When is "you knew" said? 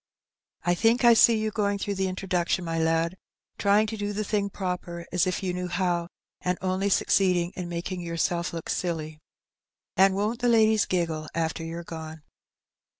5.43-5.67